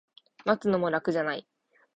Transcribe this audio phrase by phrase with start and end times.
[0.45, 1.47] 待つのも楽じゃない